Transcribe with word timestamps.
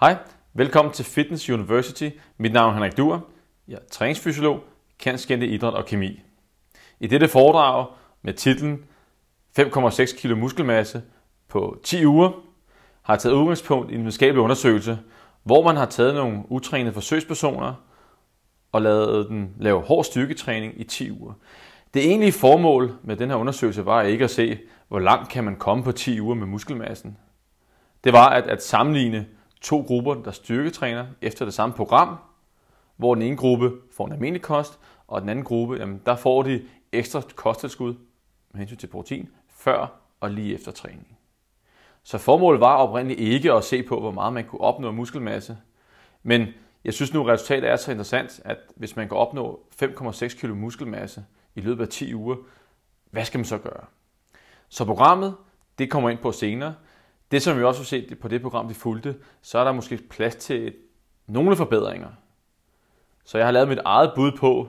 Hej, 0.00 0.16
velkommen 0.54 0.94
til 0.94 1.04
Fitness 1.04 1.50
University. 1.50 2.10
Mit 2.36 2.52
navn 2.52 2.70
er 2.70 2.74
Henrik 2.74 2.96
Duer. 2.96 3.20
Jeg 3.68 3.74
er 3.74 3.88
træningsfysiolog, 3.90 4.60
kendt 4.98 5.30
idræt 5.30 5.74
og 5.74 5.86
kemi. 5.86 6.20
I 7.00 7.06
dette 7.06 7.28
foredrag 7.28 7.86
med 8.22 8.34
titlen 8.34 8.84
5,6 9.58 10.20
kg 10.20 10.38
muskelmasse 10.38 11.02
på 11.48 11.80
10 11.84 12.06
uger 12.06 12.30
har 13.02 13.14
jeg 13.14 13.20
taget 13.20 13.34
udgangspunkt 13.34 13.90
i 13.90 13.94
en 13.94 14.00
videnskabelig 14.00 14.42
undersøgelse, 14.42 14.98
hvor 15.42 15.62
man 15.62 15.76
har 15.76 15.86
taget 15.86 16.14
nogle 16.14 16.42
utrænede 16.48 16.94
forsøgspersoner 16.94 17.74
og 18.72 18.82
lavet 18.82 19.28
den 19.28 19.54
lave 19.58 19.82
hård 19.82 20.04
styrketræning 20.04 20.80
i 20.80 20.84
10 20.84 21.10
uger. 21.10 21.32
Det 21.94 22.06
egentlige 22.06 22.32
formål 22.32 22.94
med 23.02 23.16
den 23.16 23.30
her 23.30 23.36
undersøgelse 23.36 23.86
var 23.86 24.02
ikke 24.02 24.24
at 24.24 24.30
se, 24.30 24.58
hvor 24.88 24.98
langt 24.98 25.28
kan 25.28 25.44
man 25.44 25.56
komme 25.56 25.84
på 25.84 25.92
10 25.92 26.20
uger 26.20 26.34
med 26.34 26.46
muskelmassen. 26.46 27.16
Det 28.04 28.12
var 28.12 28.28
at, 28.28 28.46
at 28.46 28.62
sammenligne 28.62 29.26
to 29.60 29.80
grupper, 29.80 30.14
der 30.14 30.30
styrketræner 30.30 31.06
efter 31.22 31.44
det 31.44 31.54
samme 31.54 31.74
program, 31.74 32.16
hvor 32.96 33.14
den 33.14 33.22
ene 33.22 33.36
gruppe 33.36 33.72
får 33.92 34.06
en 34.06 34.12
almindelig 34.12 34.42
kost, 34.42 34.78
og 35.06 35.20
den 35.20 35.28
anden 35.28 35.44
gruppe, 35.44 35.76
jamen, 35.76 36.02
der 36.06 36.16
får 36.16 36.42
de 36.42 36.62
ekstra 36.92 37.22
kosttilskud 37.34 37.94
med 38.50 38.58
hensyn 38.58 38.76
til 38.76 38.86
protein, 38.86 39.28
før 39.48 40.00
og 40.20 40.30
lige 40.30 40.54
efter 40.54 40.72
træning. 40.72 41.18
Så 42.02 42.18
formålet 42.18 42.60
var 42.60 42.76
oprindeligt 42.76 43.20
ikke 43.20 43.52
at 43.52 43.64
se 43.64 43.82
på, 43.82 44.00
hvor 44.00 44.10
meget 44.10 44.32
man 44.32 44.44
kunne 44.44 44.60
opnå 44.60 44.90
muskelmasse, 44.90 45.58
men 46.22 46.46
jeg 46.84 46.94
synes 46.94 47.14
nu, 47.14 47.20
at 47.20 47.26
resultatet 47.26 47.70
er 47.70 47.76
så 47.76 47.90
interessant, 47.90 48.40
at 48.44 48.58
hvis 48.76 48.96
man 48.96 49.08
kan 49.08 49.16
opnå 49.16 49.60
5,6 49.82 50.40
kg 50.40 50.56
muskelmasse 50.56 51.24
i 51.54 51.60
løbet 51.60 51.82
af 51.82 51.88
10 51.88 52.14
uger, 52.14 52.36
hvad 53.10 53.24
skal 53.24 53.38
man 53.38 53.44
så 53.44 53.58
gøre? 53.58 53.84
Så 54.68 54.84
programmet, 54.84 55.36
det 55.78 55.90
kommer 55.90 56.10
ind 56.10 56.18
på 56.18 56.32
senere, 56.32 56.74
det, 57.30 57.42
som 57.42 57.58
vi 57.58 57.62
også 57.62 57.80
har 57.80 57.84
set 57.84 58.18
på 58.20 58.28
det 58.28 58.42
program, 58.42 58.68
vi 58.68 58.74
fulgte, 58.74 59.16
så 59.42 59.58
er 59.58 59.64
der 59.64 59.72
måske 59.72 59.96
plads 60.10 60.36
til 60.36 60.74
nogle 61.26 61.56
forbedringer. 61.56 62.08
Så 63.24 63.38
jeg 63.38 63.46
har 63.46 63.52
lavet 63.52 63.68
mit 63.68 63.78
eget 63.84 64.12
bud 64.14 64.32
på, 64.32 64.68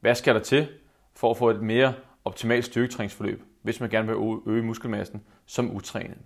hvad 0.00 0.14
skal 0.14 0.34
der 0.34 0.40
til 0.40 0.68
for 1.14 1.30
at 1.30 1.36
få 1.36 1.50
et 1.50 1.62
mere 1.62 1.94
optimalt 2.24 2.64
styrketræningsforløb, 2.64 3.42
hvis 3.62 3.80
man 3.80 3.90
gerne 3.90 4.08
vil 4.08 4.38
øge 4.46 4.62
muskelmassen 4.62 5.22
som 5.46 5.76
utrænet. 5.76 6.18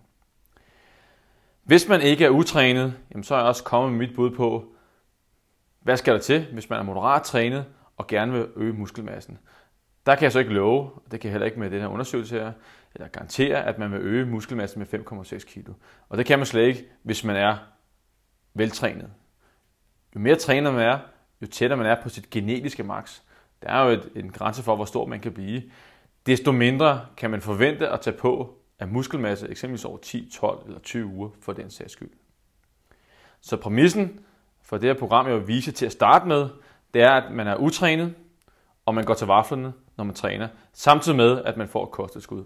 Hvis 1.63 1.89
man 1.89 2.01
ikke 2.01 2.25
er 2.25 2.31
utrænet, 2.31 2.95
jamen 3.11 3.25
så 3.25 3.35
er 3.35 3.39
jeg 3.39 3.49
også 3.49 3.65
kommet 3.65 3.93
med 3.93 4.07
mit 4.07 4.17
bud 4.17 4.31
på, 4.31 4.75
hvad 5.81 5.97
skal 5.97 6.15
der 6.15 6.21
til, 6.21 6.47
hvis 6.53 6.71
man 6.71 6.79
er 6.79 6.83
moderat 6.83 7.23
trænet 7.23 7.65
og 7.97 8.07
gerne 8.07 8.33
vil 8.33 8.49
øge 8.57 8.73
muskelmassen. 8.73 9.39
Der 10.07 10.15
kan 10.15 10.23
jeg 10.23 10.33
så 10.33 10.39
ikke 10.39 10.53
love, 10.53 10.91
og 10.95 11.03
det 11.11 11.21
kan 11.21 11.29
jeg 11.29 11.33
heller 11.33 11.47
ikke 11.47 11.61
med 11.61 11.71
den 11.71 11.81
her 11.81 11.89
undersøgelse 11.89 12.39
her, 12.39 12.53
eller 12.95 13.09
garantere, 13.09 13.65
at 13.65 13.79
man 13.79 13.93
vil 13.93 14.01
øge 14.01 14.27
muskelmassen 14.27 14.79
med 14.79 15.01
5,6 15.01 15.39
kg. 15.39 15.69
Og 16.09 16.19
det 16.19 16.27
kan 16.27 16.39
man 16.39 16.47
slet 16.47 16.67
ikke, 16.67 16.85
hvis 17.03 17.25
man 17.25 17.37
er 17.37 17.57
veltrænet. 18.55 19.11
Jo 20.15 20.21
mere 20.21 20.37
trænet 20.37 20.75
man 20.75 20.83
er, 20.83 20.99
jo 21.43 21.47
tættere 21.47 21.77
man 21.77 21.87
er 21.87 22.03
på 22.03 22.09
sit 22.09 22.31
genetiske 22.31 22.83
max. 22.83 23.21
Der 23.63 23.69
er 23.69 23.85
jo 23.85 23.91
et, 23.91 24.09
en 24.17 24.33
grænse 24.33 24.63
for, 24.63 24.77
hvor 24.77 24.85
stor 24.85 25.07
man 25.07 25.21
kan 25.21 25.33
blive. 25.33 25.63
Desto 26.27 26.53
mindre 26.53 27.07
kan 27.17 27.31
man 27.31 27.41
forvente 27.41 27.89
at 27.89 28.01
tage 28.01 28.17
på 28.17 28.59
af 28.79 28.89
muskelmasse, 28.89 29.49
eksempelvis 29.49 29.85
over 29.85 29.99
10, 29.99 30.31
12 30.33 30.67
eller 30.67 30.81
20 30.81 31.07
uger 31.07 31.31
for 31.41 31.53
den 31.53 31.71
sags 31.71 31.93
skyld. 31.93 32.11
Så 33.41 33.57
præmissen 33.57 34.21
for 34.63 34.79
det 34.79 34.89
her 34.89 34.99
program, 34.99 35.27
jeg 35.27 35.37
vil 35.37 35.49
vise 35.49 35.73
til 35.73 35.87
at 35.87 35.93
starte 35.93 36.27
med, 36.27 36.49
det 36.95 37.03
er, 37.03 37.11
at 37.11 37.33
man 37.33 37.47
er 37.47 37.57
utrænet, 37.57 38.15
og 38.87 38.95
man 38.95 39.05
går 39.05 39.15
til 39.15 39.27
vaflerne, 39.27 39.73
når 39.97 40.05
man 40.05 40.15
træner, 40.15 40.49
samtidig 40.73 41.17
med, 41.17 41.43
at 41.45 41.57
man 41.57 41.69
får 41.69 41.85
et 41.85 41.91
kosttilskud. 41.91 42.45